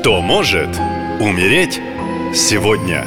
Кто 0.00 0.22
может 0.22 0.70
умереть 1.20 1.78
сегодня? 2.34 3.04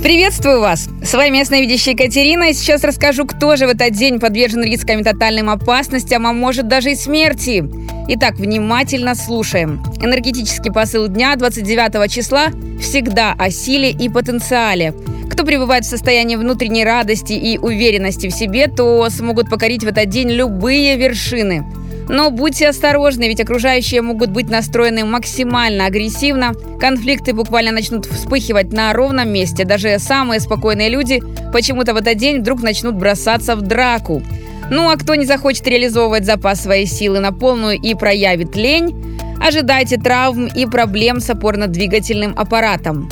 Приветствую 0.00 0.60
вас! 0.60 0.88
С 1.02 1.14
вами 1.14 1.38
ясновидящая 1.38 1.94
Екатерина, 1.94 2.50
и 2.50 2.52
сейчас 2.52 2.84
расскажу, 2.84 3.26
кто 3.26 3.56
же 3.56 3.66
в 3.66 3.70
этот 3.70 3.90
день 3.90 4.20
подвержен 4.20 4.62
рискам 4.62 5.00
и 5.00 5.02
тотальным 5.02 5.50
опасностям, 5.50 6.28
а 6.28 6.32
может 6.32 6.68
даже 6.68 6.92
и 6.92 6.94
смерти. 6.94 7.68
Итак, 8.06 8.36
внимательно 8.36 9.16
слушаем. 9.16 9.82
Энергетический 10.00 10.70
посыл 10.70 11.08
дня 11.08 11.34
29 11.34 12.08
числа 12.08 12.50
всегда 12.80 13.34
о 13.36 13.50
силе 13.50 13.90
и 13.90 14.08
потенциале. 14.08 14.94
Кто 15.28 15.42
пребывает 15.44 15.84
в 15.84 15.88
состоянии 15.88 16.36
внутренней 16.36 16.84
радости 16.84 17.32
и 17.32 17.58
уверенности 17.58 18.28
в 18.28 18.32
себе, 18.32 18.68
то 18.68 19.10
смогут 19.10 19.50
покорить 19.50 19.82
в 19.82 19.88
этот 19.88 20.08
день 20.08 20.30
любые 20.30 20.96
вершины– 20.96 21.64
но 22.08 22.30
будьте 22.30 22.68
осторожны, 22.68 23.24
ведь 23.24 23.40
окружающие 23.40 24.02
могут 24.02 24.30
быть 24.30 24.50
настроены 24.50 25.04
максимально 25.04 25.86
агрессивно. 25.86 26.52
Конфликты 26.80 27.32
буквально 27.32 27.72
начнут 27.72 28.06
вспыхивать 28.06 28.72
на 28.72 28.92
ровном 28.92 29.30
месте. 29.30 29.64
Даже 29.64 29.98
самые 29.98 30.40
спокойные 30.40 30.88
люди 30.88 31.22
почему-то 31.52 31.94
в 31.94 31.96
этот 31.96 32.16
день 32.16 32.40
вдруг 32.40 32.62
начнут 32.62 32.94
бросаться 32.94 33.56
в 33.56 33.62
драку. 33.62 34.22
Ну 34.70 34.90
а 34.90 34.96
кто 34.96 35.14
не 35.14 35.26
захочет 35.26 35.66
реализовывать 35.66 36.24
запас 36.24 36.62
своей 36.62 36.86
силы 36.86 37.20
на 37.20 37.32
полную 37.32 37.78
и 37.78 37.94
проявит 37.94 38.56
лень, 38.56 39.18
ожидайте 39.40 39.98
травм 39.98 40.46
и 40.46 40.66
проблем 40.66 41.20
с 41.20 41.28
опорно-двигательным 41.30 42.34
аппаратом. 42.36 43.08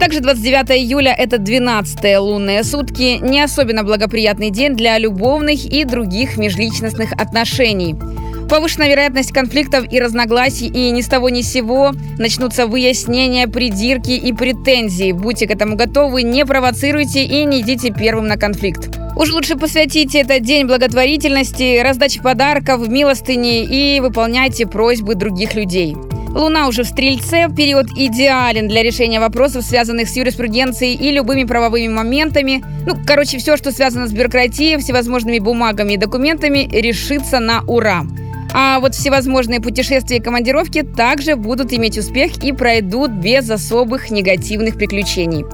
Также 0.00 0.20
29 0.20 0.70
июля– 0.70 1.12
это 1.18 1.38
12 1.38 2.18
лунные 2.18 2.62
сутки, 2.62 3.18
не 3.20 3.40
особенно 3.40 3.82
благоприятный 3.82 4.50
день 4.50 4.76
для 4.76 4.96
любовных 4.96 5.64
и 5.64 5.84
других 5.84 6.36
межличностных 6.36 7.12
отношений. 7.12 7.96
Повышенная 8.48 8.88
вероятность 8.88 9.32
конфликтов 9.32 9.92
и 9.92 10.00
разногласий, 10.00 10.68
и 10.68 10.90
ни 10.90 11.02
с 11.02 11.06
того 11.08 11.28
ни 11.28 11.42
с 11.42 11.52
сего 11.52 11.92
начнутся 12.16 12.66
выяснения, 12.66 13.46
придирки 13.48 14.12
и 14.12 14.32
претензии. 14.32 15.12
Будьте 15.12 15.46
к 15.46 15.50
этому 15.50 15.76
готовы, 15.76 16.22
не 16.22 16.46
провоцируйте 16.46 17.24
и 17.24 17.44
не 17.44 17.60
идите 17.60 17.92
первым 17.92 18.28
на 18.28 18.36
конфликт. 18.36 18.88
Уж 19.16 19.32
лучше 19.32 19.56
посвятите 19.56 20.20
этот 20.20 20.44
день 20.44 20.66
благотворительности, 20.66 21.82
раздаче 21.82 22.22
подарков, 22.22 22.88
милостыни 22.88 23.64
и 23.64 24.00
выполняйте 24.00 24.64
просьбы 24.64 25.16
других 25.16 25.54
людей. 25.54 25.96
Луна 26.34 26.68
уже 26.68 26.82
в 26.82 26.86
Стрельце, 26.86 27.48
период 27.54 27.86
идеален 27.96 28.68
для 28.68 28.82
решения 28.82 29.18
вопросов, 29.18 29.64
связанных 29.64 30.08
с 30.08 30.16
юриспруденцией 30.16 30.94
и 30.94 31.10
любыми 31.10 31.44
правовыми 31.44 31.88
моментами. 31.88 32.62
Ну, 32.86 32.96
короче, 33.06 33.38
все, 33.38 33.56
что 33.56 33.72
связано 33.72 34.06
с 34.06 34.12
бюрократией, 34.12 34.78
всевозможными 34.78 35.38
бумагами 35.38 35.94
и 35.94 35.96
документами, 35.96 36.68
решится 36.70 37.40
на 37.40 37.62
ура. 37.66 38.04
А 38.52 38.78
вот 38.80 38.94
всевозможные 38.94 39.60
путешествия 39.60 40.18
и 40.18 40.22
командировки 40.22 40.82
также 40.82 41.36
будут 41.36 41.72
иметь 41.72 41.98
успех 41.98 42.42
и 42.42 42.52
пройдут 42.52 43.10
без 43.10 43.48
особых 43.50 44.10
негативных 44.10 44.76
приключений. 44.76 45.44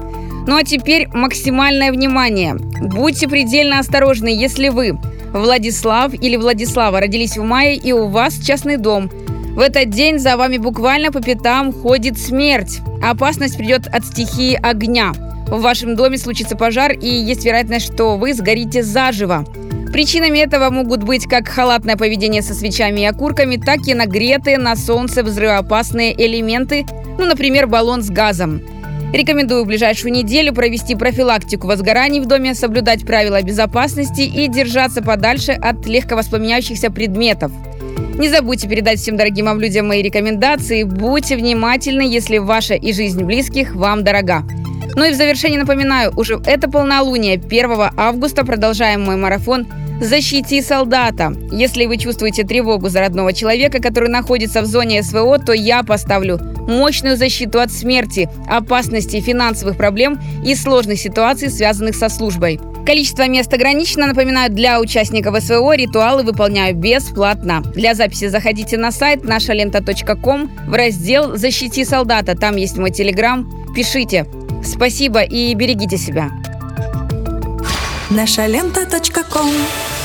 Ну 0.47 0.57
а 0.57 0.63
теперь 0.63 1.07
максимальное 1.13 1.91
внимание. 1.91 2.55
Будьте 2.81 3.27
предельно 3.27 3.79
осторожны, 3.79 4.27
если 4.27 4.69
вы 4.69 4.97
Владислав 5.33 6.13
или 6.13 6.35
Владислава 6.35 6.99
родились 6.99 7.37
в 7.37 7.43
мае 7.43 7.75
и 7.75 7.91
у 7.91 8.07
вас 8.07 8.39
частный 8.39 8.77
дом– 8.77 9.09
в 9.55 9.59
этот 9.61 9.89
день 9.89 10.19
за 10.19 10.35
вами 10.35 10.57
буквально 10.57 11.13
по 11.13 11.21
пятам 11.21 11.71
ходит 11.71 12.17
смерть. 12.19 12.81
Опасность 13.01 13.55
придет 13.57 13.87
от 13.87 14.05
стихии 14.05 14.59
огня. 14.61 15.13
В 15.47 15.61
вашем 15.61 15.95
доме 15.95 16.17
случится 16.17 16.57
пожар, 16.57 16.91
и 16.91 17.07
есть 17.07 17.45
вероятность, 17.45 17.93
что 17.93 18.17
вы 18.17 18.33
сгорите 18.33 18.83
заживо. 18.83 19.45
Причинами 19.93 20.39
этого 20.39 20.69
могут 20.71 21.03
быть 21.03 21.25
как 21.25 21.47
халатное 21.47 21.95
поведение 21.95 22.41
со 22.41 22.53
свечами 22.53 23.01
и 23.01 23.05
окурками, 23.05 23.55
так 23.55 23.87
и 23.87 23.93
нагретые 23.93 24.57
на 24.57 24.75
солнце 24.75 25.23
взрывоопасные 25.23 26.13
элементы, 26.13 26.85
ну, 27.17 27.25
например, 27.25 27.67
баллон 27.67 28.03
с 28.03 28.09
газом. 28.09 28.61
Рекомендую 29.13 29.63
в 29.63 29.67
ближайшую 29.67 30.11
неделю 30.11 30.53
провести 30.53 30.95
профилактику 30.95 31.67
возгораний 31.67 32.19
в 32.19 32.25
доме, 32.25 32.55
соблюдать 32.55 33.05
правила 33.05 33.41
безопасности 33.41 34.23
и 34.23 34.49
держаться 34.49 35.01
подальше 35.01 35.53
от 35.53 35.85
легковоспламеняющихся 35.85 36.91
предметов– 36.91 37.53
не 38.17 38.29
забудьте 38.29 38.67
передать 38.67 38.99
всем 38.99 39.17
дорогим 39.17 39.45
вам 39.45 39.59
людям 39.59 39.87
мои 39.87 40.01
рекомендации. 40.01 40.83
Будьте 40.83 41.35
внимательны, 41.35 42.01
если 42.01 42.37
ваша 42.37 42.75
и 42.75 42.93
жизнь 42.93 43.23
близких 43.23 43.75
вам 43.75 44.03
дорога. 44.03 44.43
Ну 44.95 45.03
и 45.03 45.11
в 45.11 45.15
завершение 45.15 45.59
напоминаю, 45.59 46.13
уже 46.15 46.39
это 46.45 46.69
полнолуние 46.69 47.35
1 47.35 47.89
августа 47.97 48.45
продолжаем 48.45 49.01
мой 49.01 49.17
марафон 49.17 49.67
«Защити 49.99 50.61
солдата». 50.61 51.33
Если 51.51 51.85
вы 51.85 51.97
чувствуете 51.97 52.43
тревогу 52.43 52.89
за 52.89 53.01
родного 53.01 53.33
человека, 53.33 53.81
который 53.81 54.09
находится 54.09 54.61
в 54.61 54.65
зоне 54.65 55.03
СВО, 55.03 55.37
то 55.37 55.51
я 55.53 55.83
поставлю 55.83 56.39
мощную 56.67 57.17
защиту 57.17 57.59
от 57.59 57.71
смерти, 57.71 58.29
опасностей, 58.47 59.21
финансовых 59.21 59.77
проблем 59.77 60.19
и 60.45 60.55
сложных 60.55 60.99
ситуаций, 60.99 61.49
связанных 61.49 61.95
со 61.95 62.09
службой. 62.09 62.59
Количество 62.85 63.27
мест 63.27 63.51
ограничено. 63.51 64.05
Напоминаю, 64.07 64.51
для 64.51 64.79
участников 64.79 65.41
СВО 65.41 65.75
ритуалы 65.75 66.23
выполняю 66.23 66.75
бесплатно. 66.75 67.63
Для 67.73 67.95
записи 67.95 68.27
заходите 68.27 68.77
на 68.77 68.91
сайт 68.91 69.23
нашалента.ком 69.23 70.51
в 70.67 70.73
раздел 70.73 71.35
«Защити 71.35 71.83
солдата». 71.83 72.35
Там 72.35 72.57
есть 72.57 72.77
мой 72.77 72.91
телеграм. 72.91 73.49
Пишите. 73.75 74.27
Спасибо 74.63 75.23
и 75.23 75.53
берегите 75.55 75.97
себя. 75.97 76.31
Нашалента.ком 78.11 79.49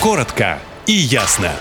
Коротко 0.01 0.59
и 0.87 0.93
ясно. 0.93 1.53